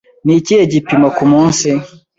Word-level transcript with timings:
Ni 0.25 0.33
ikihe 0.39 0.63
gipimo 0.73 1.07
ku 1.17 1.23
munsi? 1.31 1.69